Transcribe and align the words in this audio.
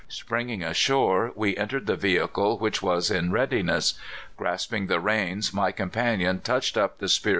Springing 0.09 0.63
ashore, 0.63 1.31
w^e 1.37 1.55
en 1.59 1.67
tered 1.67 1.85
the 1.85 1.95
vehicle 1.95 2.57
which 2.57 2.81
was 2.81 3.11
in 3.11 3.31
readiness. 3.31 3.93
Grasp 4.35 4.73
ing 4.73 4.87
the 4.87 4.99
reins, 4.99 5.53
my 5.53 5.71
companion 5.71 6.39
touched 6.39 6.75
up 6.75 6.97
the 6.97 7.07
spir 7.07 7.19
AT 7.19 7.21
THE 7.21 7.29
END. 7.29 7.29